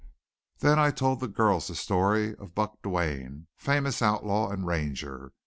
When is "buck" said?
2.55-2.81